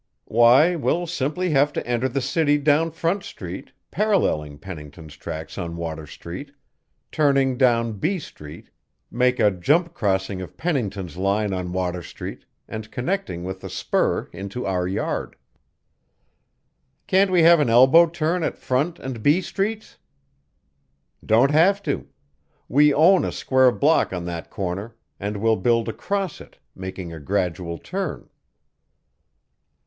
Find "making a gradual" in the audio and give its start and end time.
26.73-27.77